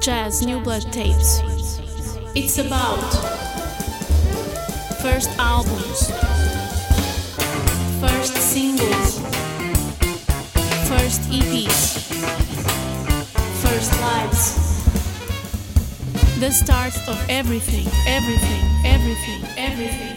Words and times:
Jazz 0.00 0.40
New 0.40 0.62
Blood 0.62 0.90
Tapes. 0.92 1.42
It's 2.34 2.56
about 2.56 3.04
first 5.02 5.28
albums, 5.38 6.10
first 8.00 8.34
singles, 8.34 9.18
first 10.88 11.20
EPs, 11.28 12.00
first 13.60 13.92
lives. 14.00 14.56
The 16.40 16.50
start 16.50 16.96
of 17.06 17.22
everything, 17.28 17.86
everything, 18.08 18.64
everything, 18.86 19.44
everything. 19.58 20.16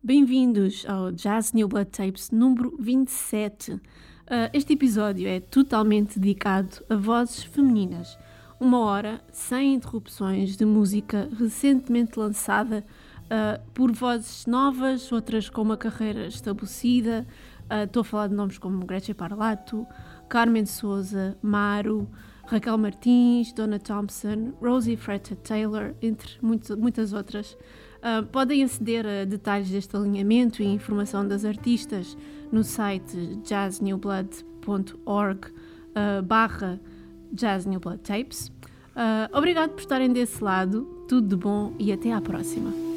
Bem-vindos 0.00 0.86
ao 0.86 1.10
Jazz 1.10 1.52
New 1.52 1.66
Blood 1.66 1.90
Tapes 1.90 2.30
número 2.30 2.70
27. 2.78 3.72
Uh, 3.72 4.48
este 4.52 4.74
episódio 4.74 5.26
é 5.26 5.40
totalmente 5.40 6.20
dedicado 6.20 6.84
a 6.88 6.94
vozes 6.94 7.42
femininas. 7.42 8.16
Uma 8.60 8.80
hora 8.80 9.20
sem 9.32 9.74
interrupções 9.74 10.56
de 10.56 10.64
música 10.64 11.28
recentemente 11.38 12.18
lançada 12.18 12.84
uh, 13.24 13.60
por 13.72 13.90
vozes 13.92 14.46
novas, 14.46 15.10
outras 15.10 15.50
com 15.50 15.62
uma 15.62 15.76
carreira 15.76 16.26
estabelecida. 16.26 17.26
Uh, 17.64 17.84
estou 17.84 18.02
a 18.02 18.04
falar 18.04 18.28
de 18.28 18.34
nomes 18.34 18.58
como 18.58 18.86
Gretchen 18.86 19.14
Parlato, 19.14 19.86
Carmen 20.28 20.66
Souza, 20.66 21.36
Maru, 21.42 22.08
Raquel 22.46 22.78
Martins, 22.78 23.52
Donna 23.52 23.78
Thompson, 23.78 24.52
Rosie 24.60 24.96
Fretta 24.96 25.34
Taylor, 25.36 25.94
entre 26.00 26.38
muitas 26.42 27.12
outras. 27.12 27.56
Uh, 27.98 28.24
podem 28.26 28.62
aceder 28.62 29.06
a 29.06 29.24
detalhes 29.24 29.70
deste 29.70 29.96
alinhamento 29.96 30.62
e 30.62 30.66
informação 30.66 31.26
das 31.26 31.44
artistas 31.44 32.16
no 32.52 32.62
site 32.62 33.40
jazznewblood.org 33.42 35.48
uh, 35.48 36.22
barra 36.22 36.78
Jazz 37.34 37.66
New 37.66 37.80
Blood 37.80 37.98
Tapes. 38.02 38.48
Uh, 38.94 39.36
obrigado 39.36 39.70
por 39.70 39.80
estarem 39.80 40.12
desse 40.12 40.42
lado, 40.42 40.84
tudo 41.08 41.28
de 41.28 41.36
bom 41.36 41.74
e 41.78 41.92
até 41.92 42.12
à 42.12 42.20
próxima. 42.20 42.93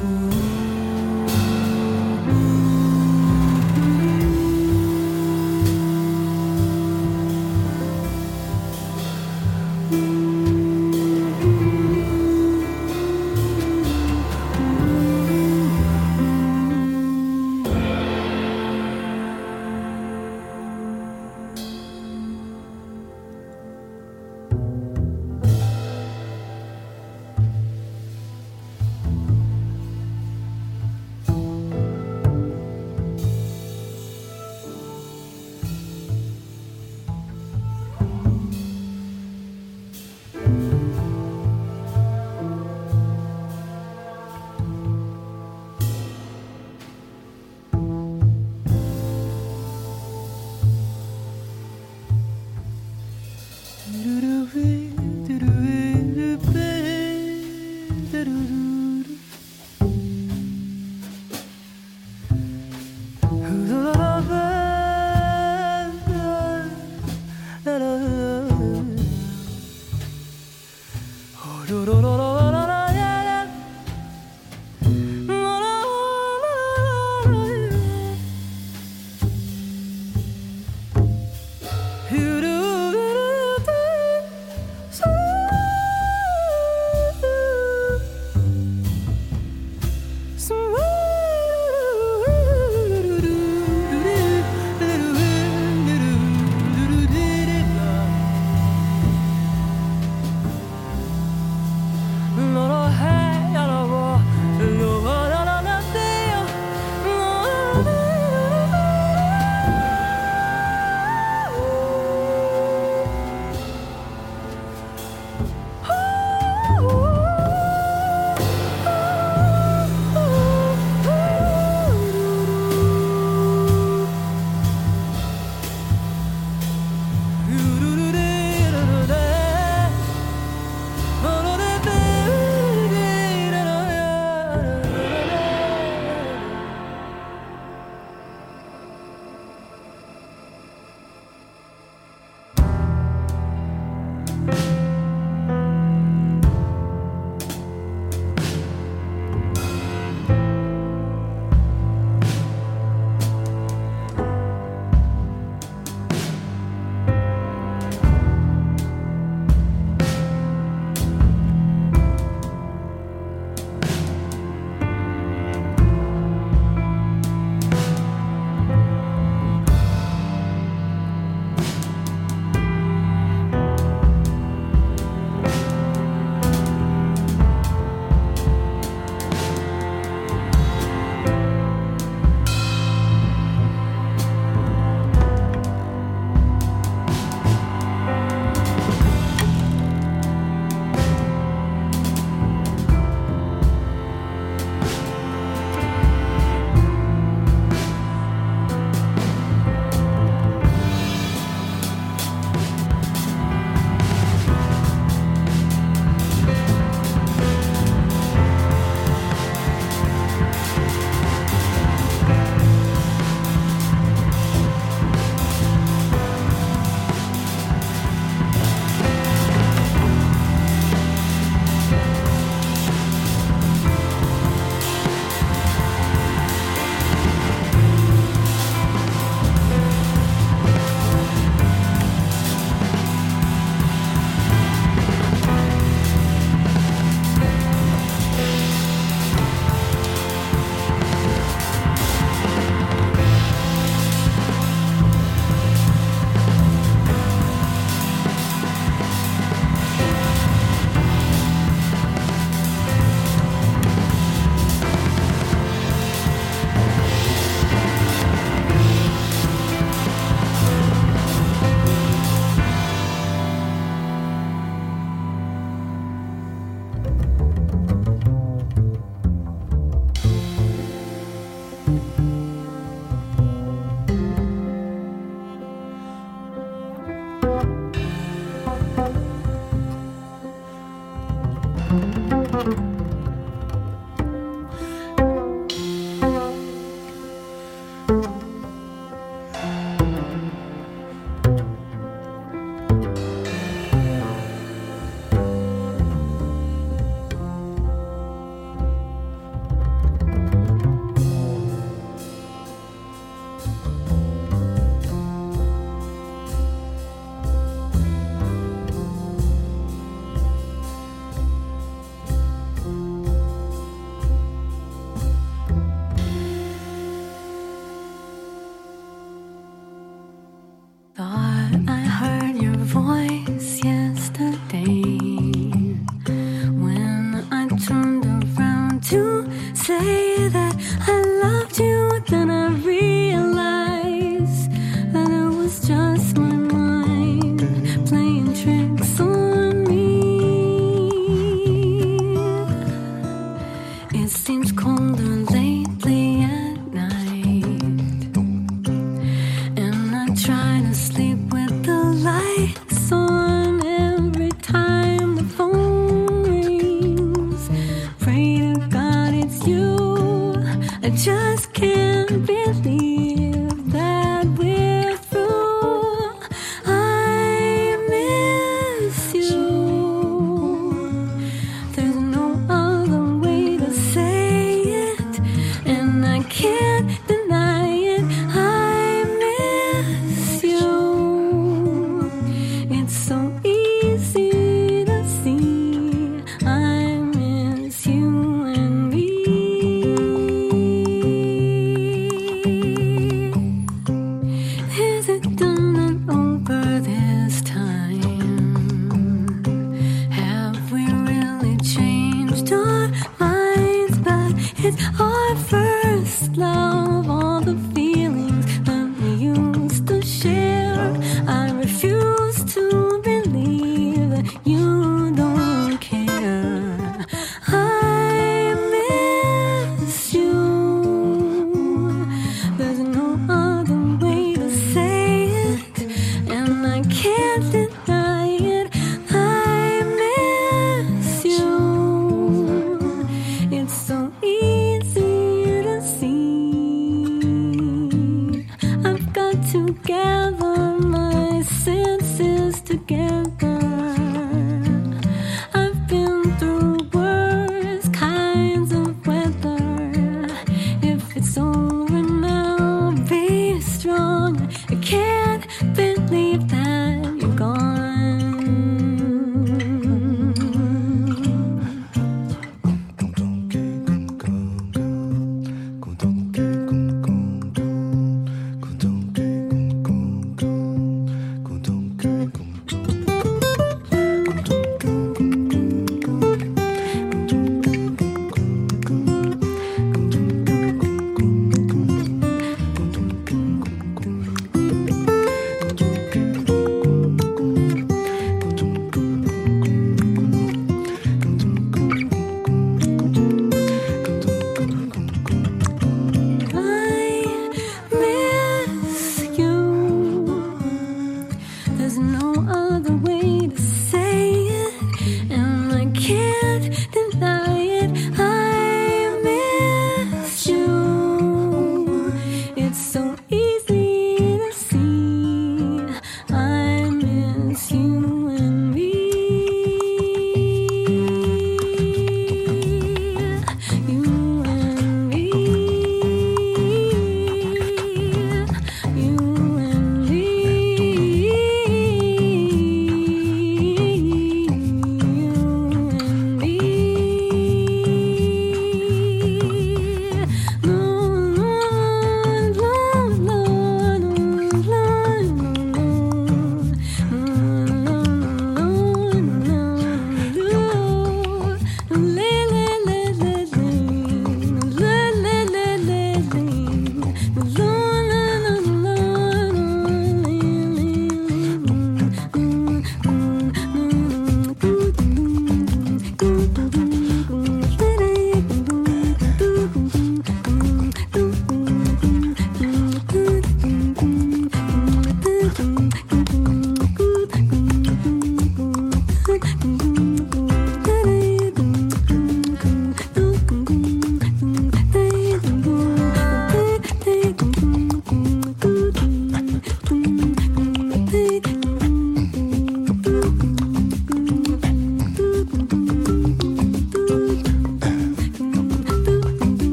Mm-hmm. 0.00 0.39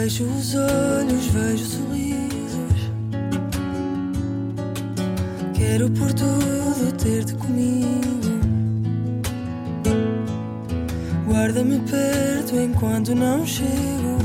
Vejo 0.00 0.26
os 0.26 0.54
olhos, 0.54 1.26
vejo 1.26 1.64
sorrisos. 1.64 2.92
Quero 5.52 5.90
por 5.90 6.12
tudo 6.12 6.92
ter-te 6.92 7.34
comigo. 7.34 8.38
Guarda-me 11.26 11.80
perto 11.80 12.54
enquanto 12.54 13.12
não 13.12 13.44
chego. 13.44 14.18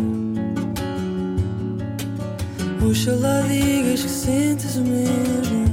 Oxalá 2.88 3.42
digas 3.42 4.04
que 4.04 4.10
sentes 4.10 4.76
o 4.76 4.82
mesmo. 4.82 5.66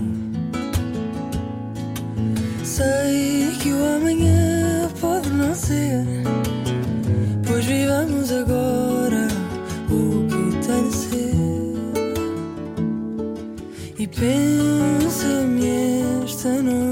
Sei 2.65 3.55
que 3.61 3.71
o 3.71 3.97
amanhã 3.97 4.89
pode 4.99 5.29
não 5.29 5.55
ser. 5.55 6.20
pensa-me 14.11 16.03
esta 16.25 16.63
noite. 16.63 16.90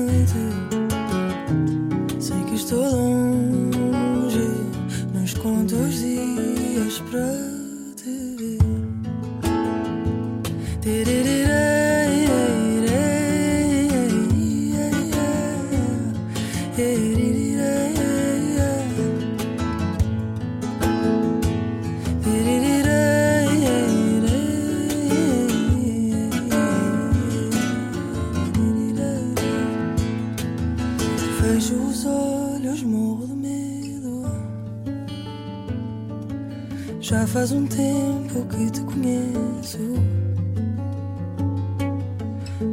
faz 37.39 37.53
um 37.53 37.67
tempo 37.67 38.45
que 38.47 38.69
te 38.69 38.81
conheço. 38.81 39.79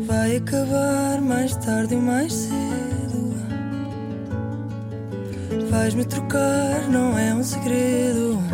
Vai 0.07 0.37
acabar 0.37 1.21
mais 1.21 1.55
tarde 1.57 1.93
ou 1.93 2.01
mais 2.01 2.33
cedo. 2.33 3.35
Vais-me 5.69 6.03
trocar, 6.05 6.89
não 6.89 7.15
é 7.15 7.35
um 7.35 7.43
segredo. 7.43 8.44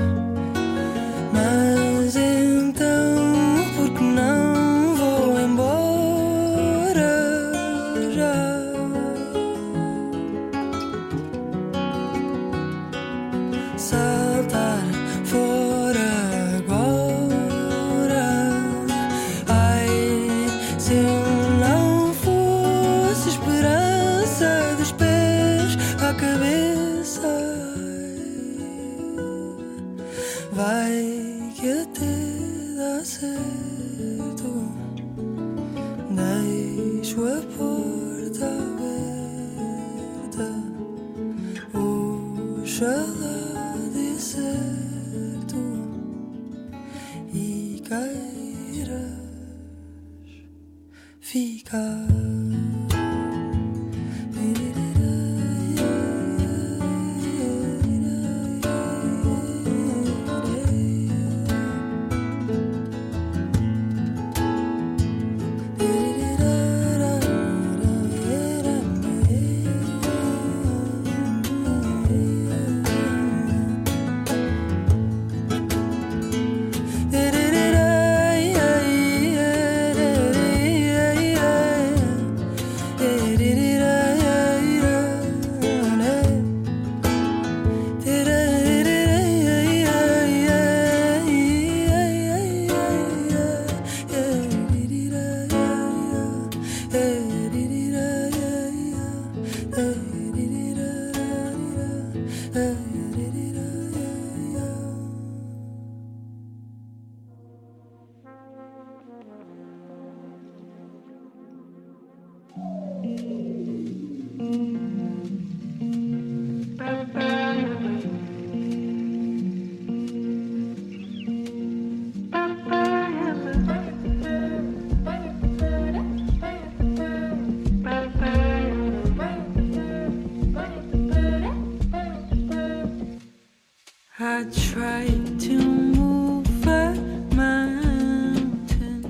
I 134.24 134.44
tried 134.54 135.40
to 135.40 135.58
move 135.58 136.68
a 136.68 136.94
mountain. 137.34 139.02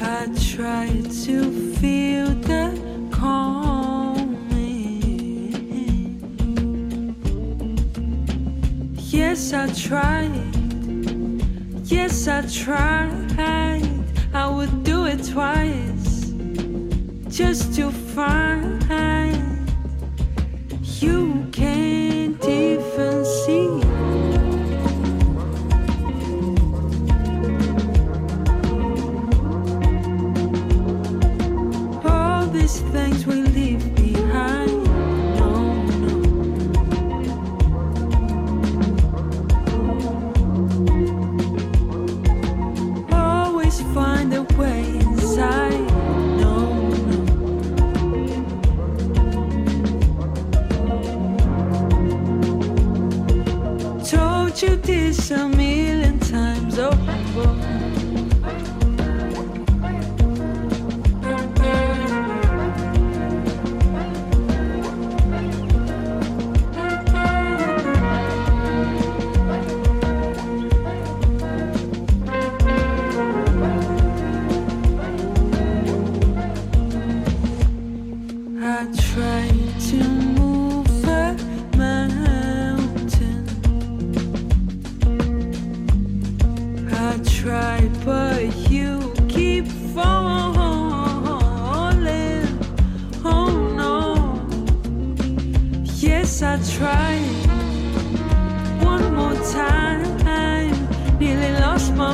I 0.00 0.26
tried 0.52 1.10
to 1.24 1.50
feel 1.74 2.26
the 2.26 2.78
calming. 3.10 4.06
Yes, 8.94 9.52
I 9.52 9.66
tried. 9.72 10.30
Yes, 11.86 12.28
I 12.28 12.42
tried. 12.42 14.04
I 14.32 14.48
would 14.48 14.84
do 14.84 15.06
it 15.06 15.24
twice 15.24 16.30
just 17.28 17.74
to 17.74 17.90
find. 17.90 18.64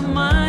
my. 0.02 0.39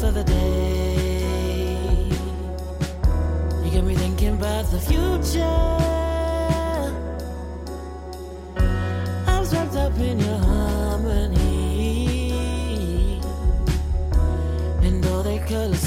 for 0.00 0.10
the 0.12 0.24
day. 0.24 0.96
You 3.64 3.70
got 3.70 3.84
me 3.84 3.94
thinking 3.94 4.34
about 4.34 4.64
the 4.70 4.78
future. 4.78 5.42
I'm 9.26 9.44
swept 9.44 9.74
up 9.76 9.98
in 9.98 10.18
your 10.18 10.38
harmony, 10.38 11.50
and 14.82 15.06
all 15.06 15.22
they 15.22 15.38
colors. 15.38 15.85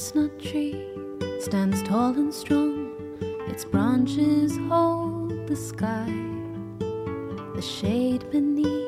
chestnut 0.00 0.40
tree 0.40 0.82
stands 1.40 1.82
tall 1.82 2.14
and 2.14 2.32
strong, 2.32 2.90
its 3.48 3.66
branches 3.66 4.56
hold 4.66 5.46
the 5.46 5.54
sky, 5.54 6.10
the 7.54 7.60
shade 7.60 8.24
beneath 8.30 8.79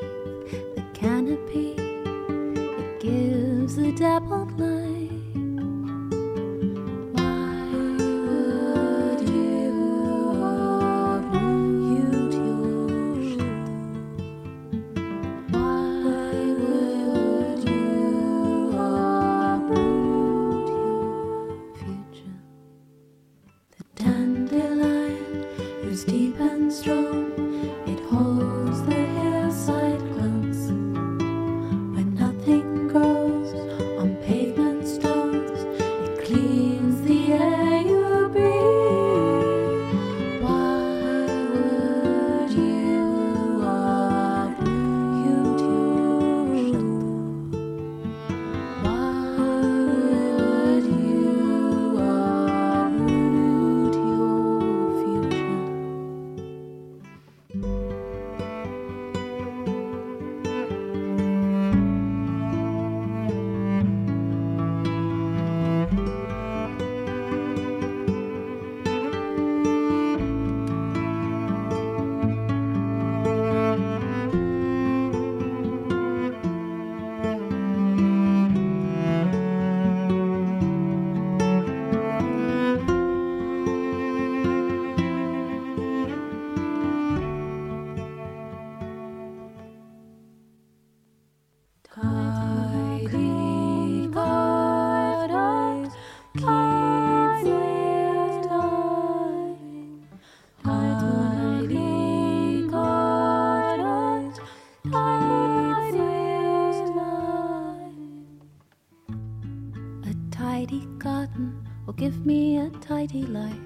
tidy 113.13 113.27
life, 113.27 113.59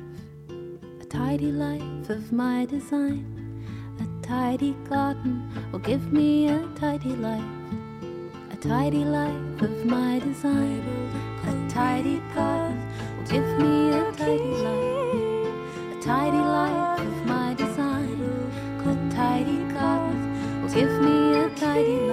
a 1.01 1.05
tidy 1.05 1.51
life 1.53 2.09
of 2.09 2.33
my 2.33 2.65
design. 2.65 3.23
A 4.01 4.27
tidy 4.27 4.75
garden 4.89 5.49
will 5.71 5.79
give 5.79 6.11
me 6.11 6.49
a 6.49 6.67
tidy 6.75 7.15
life, 7.15 7.41
a 8.51 8.57
tidy 8.57 9.05
life 9.05 9.61
of 9.61 9.85
my 9.85 10.19
design. 10.19 10.83
A 11.47 11.69
tidy 11.69 12.19
path 12.33 12.75
will 13.17 13.27
give 13.27 13.47
me 13.57 13.91
a 13.91 14.11
tidy 14.17 14.51
life, 14.67 15.95
a 15.95 16.01
tidy 16.01 16.37
life 16.37 16.99
of 16.99 17.25
my 17.25 17.53
design. 17.53 18.19
A 18.85 19.15
tidy 19.15 19.59
garden 19.73 20.61
will 20.61 20.73
give 20.73 20.91
me 21.01 21.35
a 21.37 21.49
tidy 21.51 21.99
life. 21.99 22.06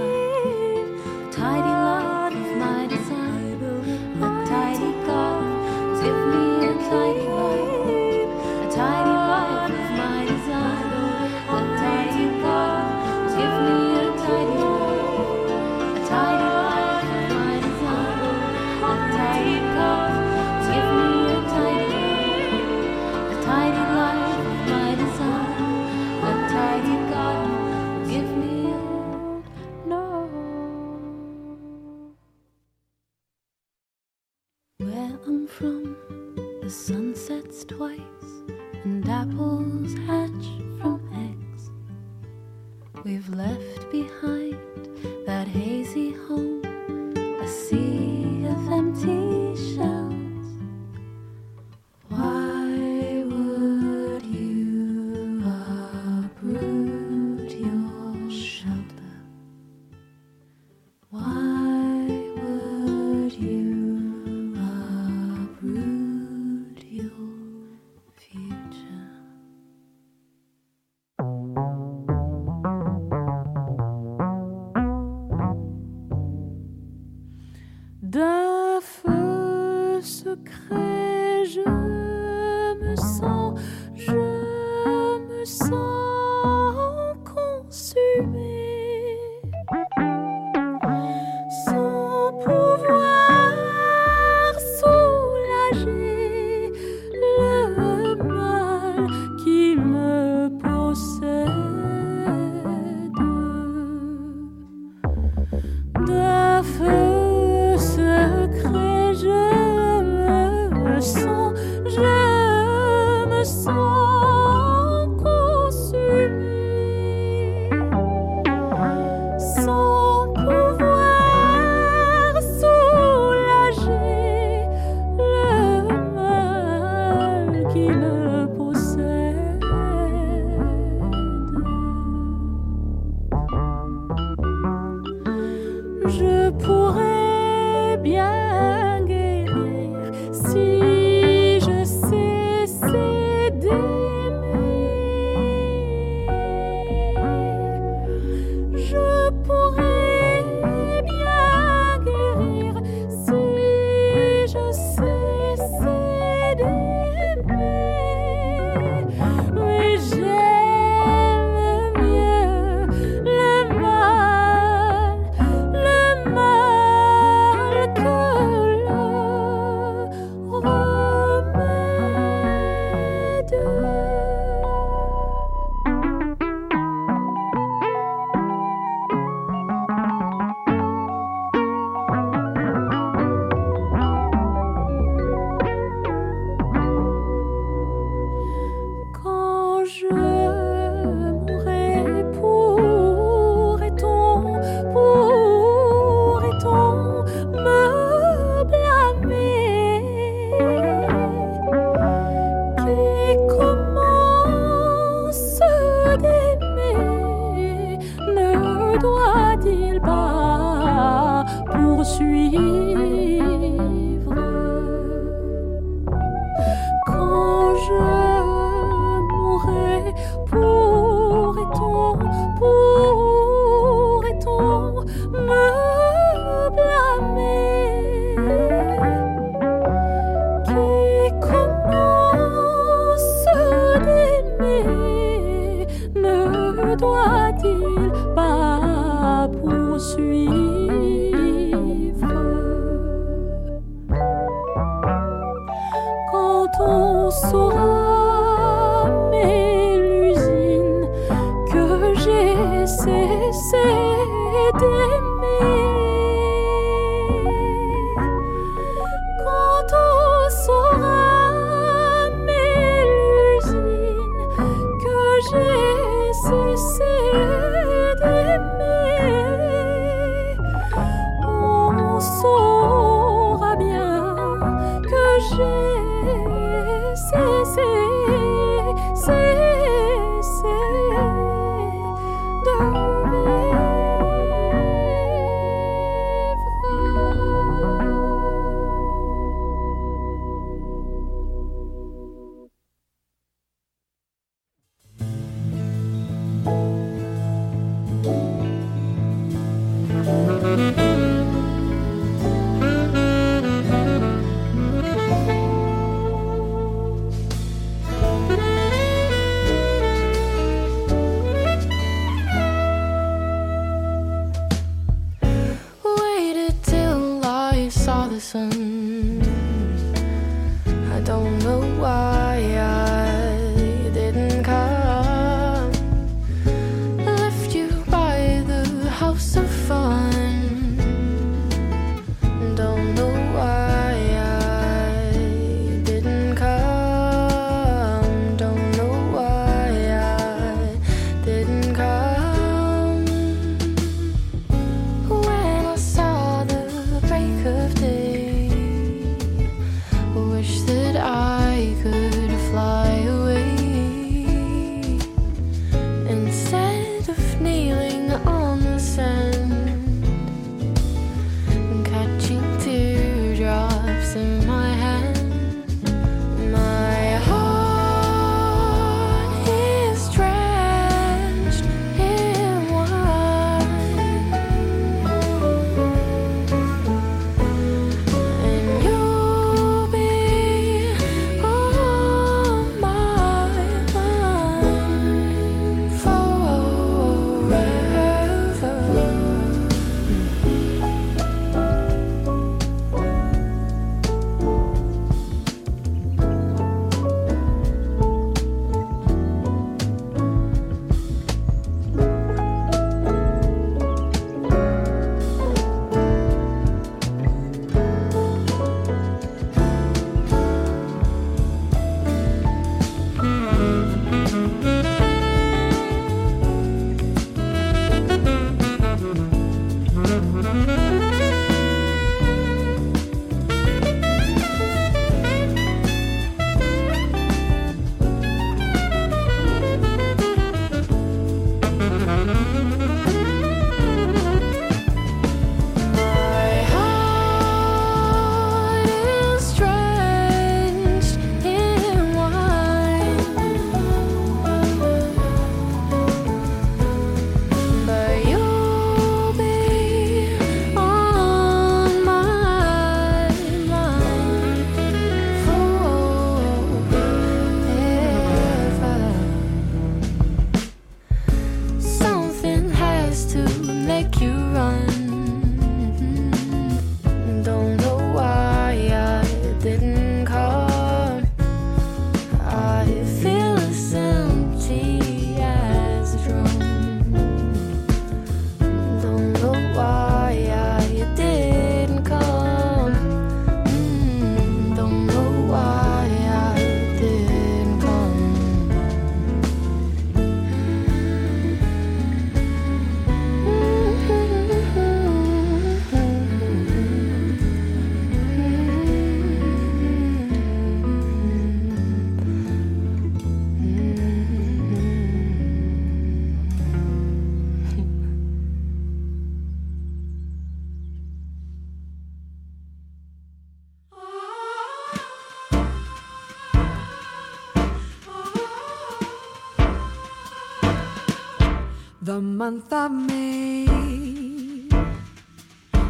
The 522.25 522.41
month 522.41 522.91
of 522.91 523.13
May 523.13 523.87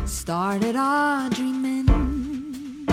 started 0.04 0.76
our 0.76 1.28
dreaming. 1.28 2.86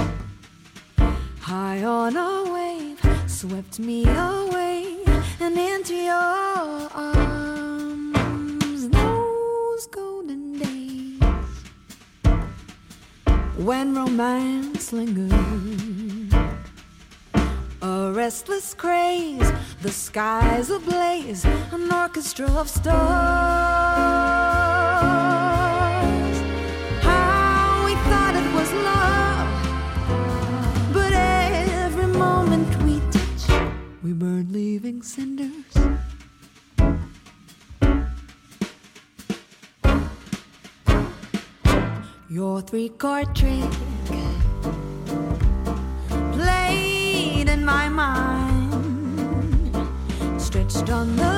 High 1.40 1.84
on 1.84 2.18
a 2.18 2.52
wave, 2.52 3.00
swept 3.28 3.78
me 3.78 4.06
away 4.08 4.98
and 5.40 5.56
into 5.56 5.94
your 5.94 6.90
arms. 6.96 8.90
Those 8.90 9.86
golden 9.86 10.58
days 10.58 11.22
when 13.56 13.94
romance 13.94 14.92
lingered. 14.92 15.32
A 17.84 18.12
restless 18.16 18.74
craze, 18.74 19.52
the 19.82 19.92
sky's 19.92 20.70
ablaze, 20.70 21.44
an 21.46 21.92
orchestra 21.92 22.46
of 22.52 22.70
stars. 22.70 22.92
How 27.02 27.84
we 27.86 27.96
thought 28.10 28.36
it 28.36 28.54
was 28.54 28.72
love, 28.90 29.50
but 30.94 31.14
every 31.14 32.06
moment 32.06 32.70
we 32.84 33.00
touch, 33.10 33.50
we 34.04 34.14
burn, 34.14 34.52
leaving 34.52 35.02
cinders. 35.02 35.52
Your 42.30 42.62
three 42.62 42.90
chord 42.90 43.36
trick 43.36 43.72
on 50.92 51.16
the 51.16 51.31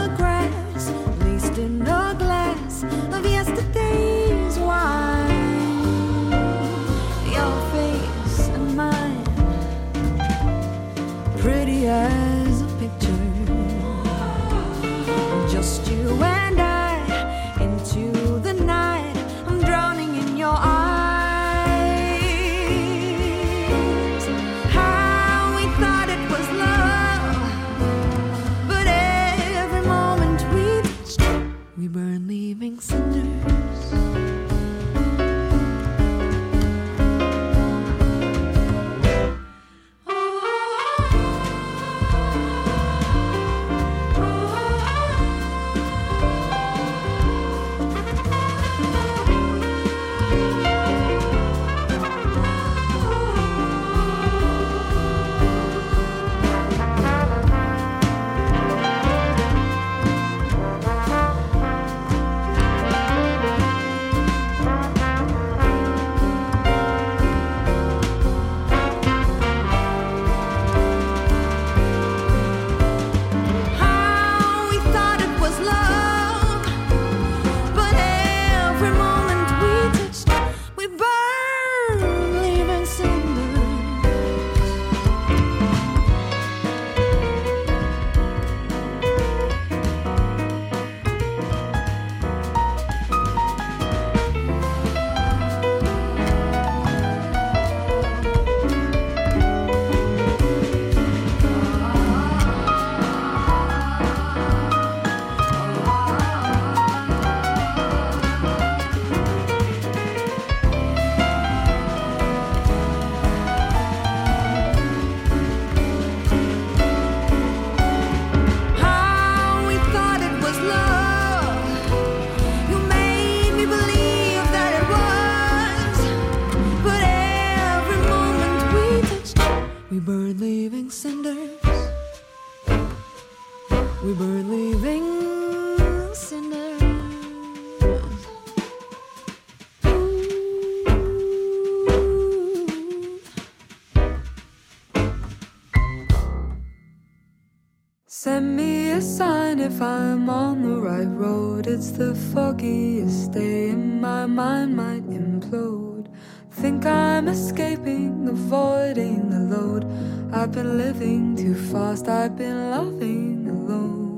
I've 160.44 160.52
been 160.52 160.78
living 160.78 161.38
too 161.38 161.56
fast, 161.72 162.10
I've 162.10 162.36
been 162.36 162.70
loving 162.70 163.48
alone. 163.48 164.12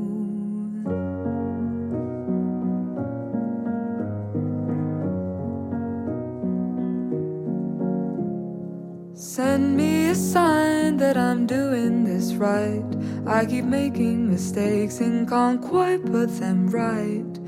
Send 9.13 9.77
me 9.77 10.07
a 10.07 10.15
sign 10.15 10.97
that 10.97 11.15
I'm 11.15 11.45
doing 11.45 12.03
this 12.03 12.33
right. 12.33 12.83
I 13.27 13.45
keep 13.45 13.65
making 13.65 14.27
mistakes 14.27 15.01
and 15.01 15.29
can't 15.29 15.61
quite 15.61 16.03
put 16.07 16.39
them 16.39 16.69
right. 16.69 17.39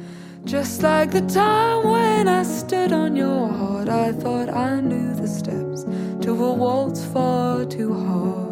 Just 0.46 0.84
like 0.84 1.10
the 1.10 1.22
time 1.22 1.84
when 1.84 2.28
I 2.28 2.44
stood 2.44 2.94
on 2.94 3.16
your 3.16 3.48
heart, 3.48 3.90
I 3.90 4.12
thought 4.12 4.50
I 4.50 4.82
knew 4.82 5.16
the 5.16 5.28
steps 5.28 5.84
to 6.24 6.46
a 6.46 6.54
waltz 6.54 7.04
far 7.06 7.66
too 7.66 7.92
hard. 7.92 8.47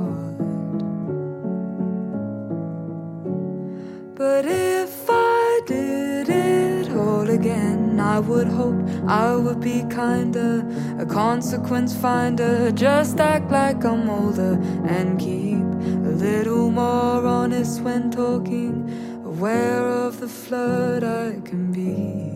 I 8.16 8.20
would 8.20 8.48
hope 8.48 8.80
I 9.10 9.36
would 9.36 9.60
be 9.60 9.84
kinder, 9.90 10.66
a 10.98 11.06
consequence 11.06 11.94
finder. 11.94 12.72
Just 12.72 13.20
act 13.20 13.52
like 13.52 13.84
I'm 13.84 14.10
older 14.10 14.54
and 14.88 15.20
keep 15.20 15.68
a 16.10 16.14
little 16.26 16.72
more 16.72 17.26
honest 17.26 17.82
when 17.82 18.12
talking, 18.12 18.90
aware 19.26 19.86
of 19.86 20.22
the 20.22 20.30
flood 20.30 21.04
I 21.04 21.42
can 21.42 21.74
be. 21.74 22.32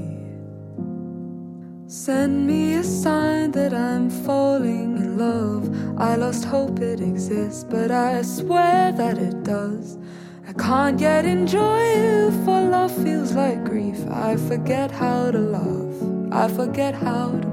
Send 1.88 2.46
me 2.46 2.74
a 2.74 2.84
sign 2.84 3.52
that 3.52 3.74
I'm 3.74 4.10
falling 4.10 4.98
in 4.98 5.18
love. 5.18 5.64
I 5.98 6.16
lost 6.18 6.44
hope 6.44 6.82
it 6.82 7.00
exists, 7.00 7.64
but 7.64 7.90
I 7.90 8.22
swear 8.24 8.92
that 8.92 9.18
it 9.18 9.44
does. 9.46 9.98
I 10.50 10.54
can't 10.54 11.00
yet 11.00 11.26
enjoy 11.26 11.94
you, 11.94 12.32
for 12.44 12.60
love 12.60 12.92
feels 13.04 13.34
like 13.34 13.64
grief. 13.64 14.04
I 14.10 14.36
forget 14.36 14.90
how 14.90 15.30
to 15.30 15.38
love, 15.38 16.34
I 16.34 16.48
forget 16.48 16.96
how 16.96 17.40
to 17.40 17.48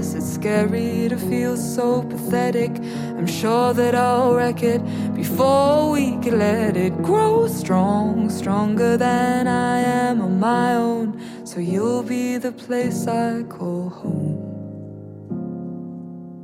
it's 0.00 0.34
scary 0.34 1.08
to 1.10 1.16
feel 1.16 1.58
so 1.58 2.02
pathetic. 2.02 2.70
I'm 3.18 3.26
sure 3.26 3.74
that 3.74 3.94
I'll 3.94 4.34
wreck 4.34 4.62
it 4.62 4.80
before 5.14 5.90
we 5.90 6.16
can 6.22 6.38
let 6.38 6.74
it 6.74 7.02
grow 7.02 7.46
strong, 7.48 8.30
stronger 8.30 8.96
than 8.96 9.46
I 9.46 9.78
am 9.80 10.22
on 10.22 10.40
my 10.40 10.74
own. 10.74 11.20
So 11.44 11.60
you'll 11.60 12.02
be 12.02 12.38
the 12.38 12.52
place 12.52 13.06
I 13.06 13.42
call 13.42 13.90
home. 13.90 14.40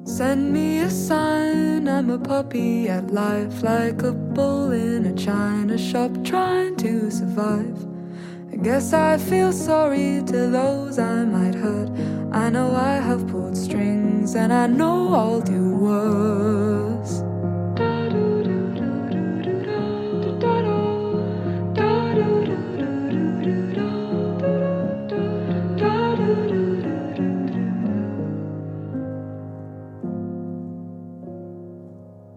Send 0.04 0.52
me 0.52 0.80
a 0.80 0.90
sign, 0.90 1.88
I'm 1.88 2.10
a 2.10 2.18
puppy 2.18 2.90
at 2.90 3.10
life, 3.10 3.62
like 3.62 4.02
a 4.02 4.12
bull 4.12 4.72
in 4.72 5.06
a 5.06 5.14
china 5.14 5.78
shop 5.78 6.10
trying 6.24 6.76
to 6.76 7.10
survive. 7.10 7.78
I 8.52 8.56
guess 8.56 8.92
I 8.92 9.16
feel 9.16 9.52
sorry 9.52 10.22
to 10.26 10.50
those 10.58 10.98
I 10.98 11.24
might 11.24 11.54
hurt. 11.54 12.15
I 12.36 12.50
know 12.50 12.76
I 12.76 12.96
have 13.08 13.26
pulled 13.28 13.56
strings, 13.56 14.34
and 14.36 14.52
I 14.52 14.66
know 14.66 15.14
I'll 15.14 15.40
do 15.40 15.62
worse. 15.86 17.22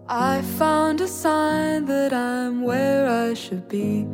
I 0.08 0.40
found 0.58 1.02
a 1.02 1.08
sign 1.08 1.84
that 1.84 2.14
I'm 2.14 2.62
where 2.62 3.06
I 3.06 3.34
should 3.34 3.68
be. 3.68 4.06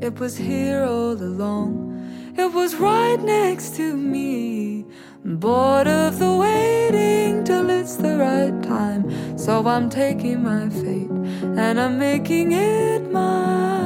It 0.00 0.18
was 0.18 0.34
here 0.38 0.82
all 0.84 1.12
along. 1.12 1.68
It 2.38 2.50
was 2.54 2.74
right 2.76 3.20
next 3.20 3.76
to 3.76 3.96
me. 3.96 4.45
Bored 5.26 5.88
of 5.88 6.20
the 6.20 6.36
waiting 6.36 7.42
till 7.42 7.68
it's 7.68 7.96
the 7.96 8.16
right 8.16 8.62
time. 8.62 9.36
So 9.36 9.66
I'm 9.66 9.90
taking 9.90 10.44
my 10.44 10.68
fate 10.70 11.10
and 11.58 11.80
I'm 11.80 11.98
making 11.98 12.52
it 12.52 13.10
mine. 13.10 13.85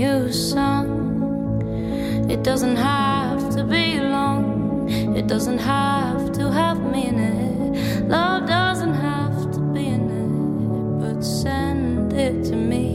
New 0.00 0.32
song. 0.32 0.88
It 2.30 2.42
doesn't 2.42 2.76
have 2.76 3.54
to 3.56 3.62
be 3.64 4.00
long, 4.00 4.88
it 5.14 5.26
doesn't 5.26 5.58
have 5.58 6.32
to 6.38 6.50
have 6.50 6.78
meaning. 6.80 8.08
Love 8.08 8.46
doesn't 8.46 8.94
have 8.94 9.36
to 9.54 9.60
be 9.74 9.84
in 9.96 10.04
it, 10.22 10.32
but 11.00 11.22
send 11.22 12.14
it 12.14 12.44
to 12.44 12.56
me 12.56 12.86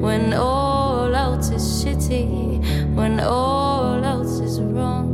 when 0.00 0.34
all 0.34 1.14
else 1.14 1.50
is 1.50 1.64
shitty, 1.78 2.26
when 2.96 3.20
all 3.20 4.04
else 4.04 4.40
is 4.40 4.60
wrong, 4.60 5.08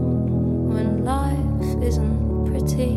when 0.72 1.05
life 1.05 1.72
isn't 1.88 2.16
pretty. 2.49 2.94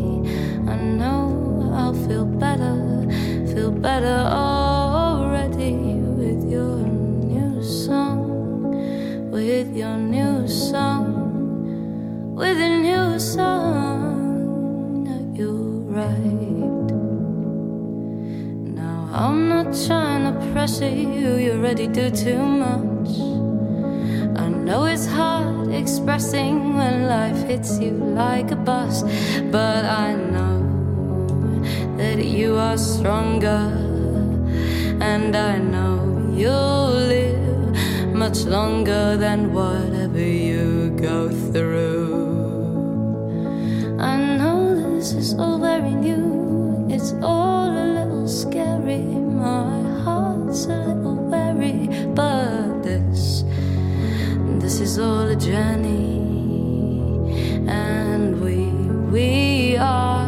I 0.72 0.76
know 0.98 1.70
I'll 1.74 1.98
feel 2.08 2.24
better, 2.24 2.76
feel 3.52 3.70
better 3.70 4.16
pressure 20.60 20.90
you, 20.90 21.36
you 21.36 21.52
already 21.52 21.86
do 21.86 22.10
too 22.10 22.36
much. 22.36 23.12
I 24.38 24.46
know 24.50 24.84
it's 24.84 25.06
hard 25.06 25.72
expressing 25.72 26.76
when 26.76 27.06
life 27.06 27.48
hits 27.48 27.78
you 27.78 27.92
like 27.92 28.50
a 28.50 28.56
bus, 28.56 29.02
but 29.50 29.86
I 29.86 30.12
know 30.34 30.60
that 31.96 32.22
you 32.22 32.56
are 32.56 32.76
stronger, 32.76 33.72
and 35.00 35.34
I 35.34 35.56
know 35.56 36.28
you'll 36.30 36.92
live 37.14 38.12
much 38.12 38.44
longer 38.44 39.16
than 39.16 39.54
whatever 39.54 40.20
you 40.20 40.94
go 41.00 41.30
through. 41.52 42.12
I 43.98 44.14
know 44.36 44.76
this 44.76 45.14
is 45.14 45.32
all 45.38 45.58
very 45.58 45.94
new, 45.94 46.86
it's 46.90 47.14
all 47.22 47.70
a 47.70 47.86
little 47.96 48.28
scary. 48.28 49.29
Heart's 50.50 50.66
a 50.66 50.94
little 50.94 51.14
wary, 51.14 51.86
but 52.12 52.82
this, 52.82 53.44
this 54.58 54.80
is 54.80 54.98
all 54.98 55.28
a 55.28 55.36
journey, 55.36 56.18
and 57.68 58.40
we, 58.42 58.66
we 59.12 59.76
are 59.76 60.26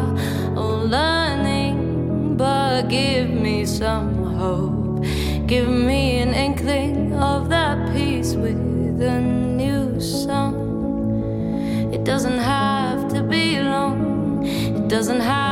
all 0.57 0.87
learning. 0.87 2.37
But 2.37 2.83
give 2.89 3.31
me 3.31 3.66
some 3.66 4.37
hope, 4.37 5.05
give 5.49 5.68
me 5.68 6.18
an 6.18 6.35
inkling 6.35 7.14
of 7.14 7.49
that 7.49 7.93
peace 7.93 8.35
with 8.35 9.03
a 9.03 9.20
new 9.20 10.01
song. 10.01 11.91
It 11.93 12.05
doesn't 12.05 12.39
have 12.39 13.12
to 13.12 13.25
be 13.25 13.59
long. 13.59 14.47
It 14.47 14.87
doesn't 14.87 15.18
have 15.18 15.51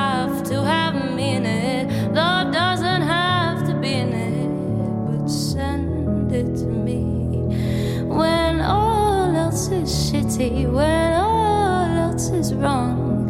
When 10.48 11.12
all 11.14 11.86
else 12.06 12.30
is 12.30 12.54
wrong. 12.54 13.28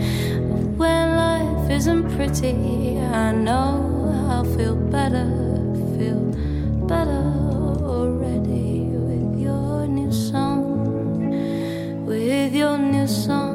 When 0.77 1.17
life 1.17 1.71
isn't 1.71 2.15
pretty. 2.15 2.99
I 2.99 3.33
know 3.33 4.29
I'll 4.31 4.45
feel 4.45 4.77
better. 4.77 5.27
Feel 5.99 6.23
better 6.87 7.25
already 7.83 8.91
with 9.07 9.41
your 9.41 9.89
new 9.89 10.13
song 10.13 10.71
with 12.11 12.53
your 12.53 12.77
new 12.77 13.07
song, 13.07 13.50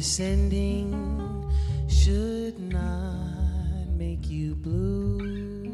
descending 0.00 0.88
should 1.86 2.58
not 2.58 3.86
make 3.98 4.30
you 4.30 4.54
blue. 4.54 5.70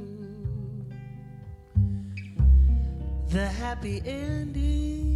The 3.28 3.46
happy 3.46 4.02
ending 4.04 5.14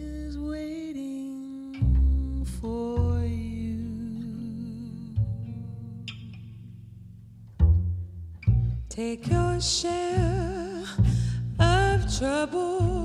is 0.00 0.38
waiting 0.38 2.46
for 2.62 3.26
you. 3.26 3.84
Take 8.88 9.28
your 9.28 9.60
share 9.60 10.82
of 11.60 12.18
trouble. 12.18 12.97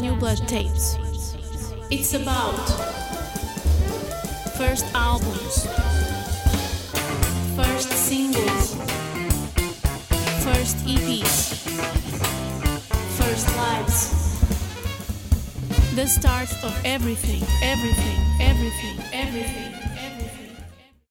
New 0.00 0.14
Blood 0.16 0.38
tapes. 0.48 0.96
It's 1.90 2.14
about 2.14 2.56
first 4.56 4.86
albums, 4.94 5.66
first 7.56 7.90
singles, 7.90 8.74
first 10.44 10.76
EPs, 10.86 11.52
first 13.18 13.56
lives. 13.56 14.10
The 15.94 16.06
start 16.06 16.50
of 16.64 16.74
everything, 16.84 17.42
everything, 17.62 18.18
everything, 18.40 18.98
everything. 19.12 19.91